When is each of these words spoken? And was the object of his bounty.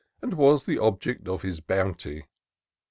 And 0.19 0.33
was 0.33 0.65
the 0.65 0.79
object 0.79 1.27
of 1.27 1.43
his 1.43 1.59
bounty. 1.59 2.25